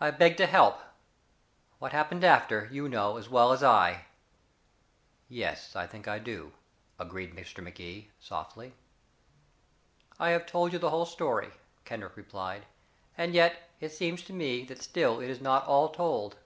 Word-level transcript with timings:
I 0.00 0.10
begged 0.10 0.38
to 0.38 0.46
help. 0.46 0.80
What 1.78 1.92
happened 1.92 2.24
after, 2.24 2.68
you 2.72 2.88
know 2.88 3.18
as 3.18 3.28
well 3.28 3.52
as 3.52 3.62
I." 3.62 4.06
"Yes, 5.28 5.76
I 5.76 5.86
think 5.86 6.08
I 6.08 6.18
do," 6.18 6.52
agreed 6.98 7.36
Mr. 7.36 7.62
Magee 7.62 8.10
softly. 8.18 8.72
"I 10.18 10.30
have 10.30 10.46
told 10.46 10.72
you 10.72 10.78
the 10.78 10.88
whole 10.88 11.04
story," 11.04 11.50
Kendrick 11.84 12.16
replied, 12.16 12.64
"and 13.18 13.34
yet 13.34 13.68
it 13.78 13.92
seems 13.92 14.22
to 14.22 14.32
me 14.32 14.64
that 14.64 14.82
still 14.82 15.20
it 15.20 15.28
is 15.28 15.42
not 15.42 15.66
all 15.66 15.90
told. 15.90 16.38